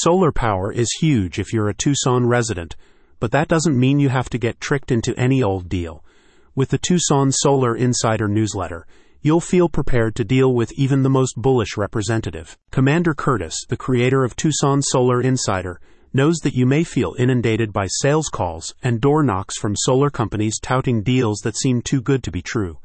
[0.00, 2.76] Solar power is huge if you're a Tucson resident,
[3.18, 6.04] but that doesn't mean you have to get tricked into any old deal.
[6.54, 8.86] With the Tucson Solar Insider newsletter,
[9.22, 12.56] you'll feel prepared to deal with even the most bullish representative.
[12.70, 15.80] Commander Curtis, the creator of Tucson Solar Insider,
[16.12, 20.60] knows that you may feel inundated by sales calls and door knocks from solar companies
[20.62, 22.78] touting deals that seem too good to be true.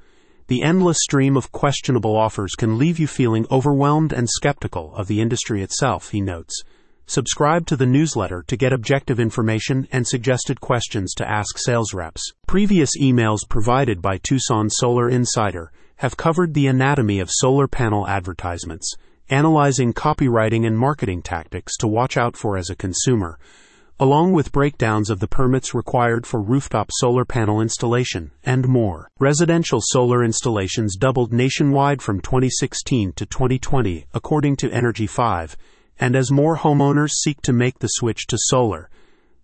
[0.48, 5.22] The endless stream of questionable offers can leave you feeling overwhelmed and skeptical of the
[5.22, 6.64] industry itself, he notes.
[7.14, 12.34] Subscribe to the newsletter to get objective information and suggested questions to ask sales reps.
[12.48, 18.96] Previous emails provided by Tucson Solar Insider have covered the anatomy of solar panel advertisements,
[19.30, 23.38] analyzing copywriting and marketing tactics to watch out for as a consumer,
[24.00, 29.08] along with breakdowns of the permits required for rooftop solar panel installation, and more.
[29.20, 35.56] Residential solar installations doubled nationwide from 2016 to 2020, according to Energy 5,
[36.00, 38.90] and as more homeowners seek to make the switch to solar,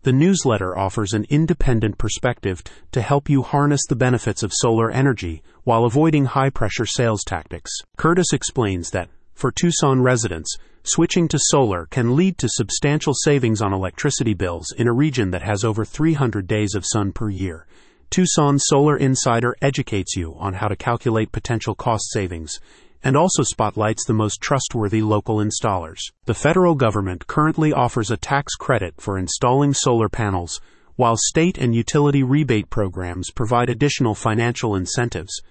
[0.03, 5.43] the newsletter offers an independent perspective to help you harness the benefits of solar energy
[5.65, 7.71] while avoiding high pressure sales tactics.
[7.97, 13.73] Curtis explains that, for Tucson residents, switching to solar can lead to substantial savings on
[13.73, 17.67] electricity bills in a region that has over 300 days of sun per year.
[18.09, 22.59] Tucson Solar Insider educates you on how to calculate potential cost savings
[23.03, 25.99] and also spotlights the most trustworthy local installers.
[26.25, 30.59] The federal government currently offers a tax credit for installing solar panels,
[30.95, 35.41] while state and utility rebate programs provide additional financial incentives.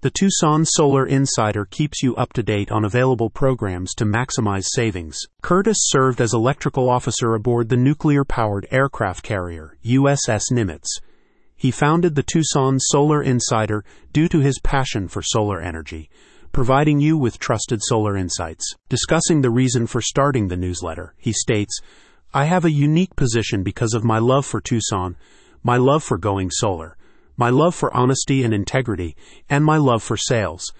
[0.00, 5.18] The Tucson Solar Insider keeps you up to date on available programs to maximize savings.
[5.42, 11.00] Curtis served as electrical officer aboard the nuclear powered aircraft carrier, USS Nimitz.
[11.56, 16.08] He founded the Tucson Solar Insider due to his passion for solar energy
[16.56, 18.64] providing you with trusted solar insights.
[18.88, 21.78] Discussing the reason for starting the newsletter, he states,
[22.32, 25.16] I have a unique position because of my love for Tucson,
[25.62, 26.96] my love for going solar,
[27.36, 29.14] my love for honesty and integrity,
[29.50, 30.72] and my love for sales.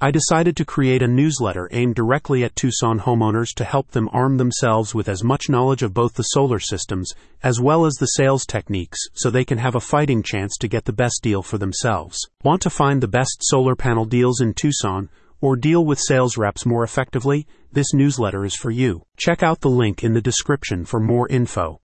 [0.00, 4.36] I decided to create a newsletter aimed directly at Tucson homeowners to help them arm
[4.36, 7.10] themselves with as much knowledge of both the solar systems
[7.42, 10.84] as well as the sales techniques so they can have a fighting chance to get
[10.84, 12.20] the best deal for themselves.
[12.44, 15.08] Want to find the best solar panel deals in Tucson?
[15.44, 19.02] Or deal with sales reps more effectively, this newsletter is for you.
[19.18, 21.66] Check out the link in the description for more info.